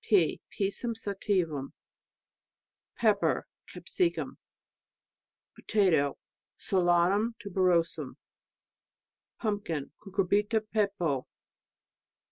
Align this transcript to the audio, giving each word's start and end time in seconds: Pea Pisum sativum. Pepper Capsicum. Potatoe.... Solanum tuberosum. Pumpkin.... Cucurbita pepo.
Pea 0.03 0.41
Pisum 0.49 0.95
sativum. 0.95 1.73
Pepper 2.95 3.45
Capsicum. 3.67 4.39
Potatoe.... 5.55 6.17
Solanum 6.57 7.35
tuberosum. 7.39 8.15
Pumpkin.... 9.39 9.91
Cucurbita 10.01 10.61
pepo. 10.73 11.27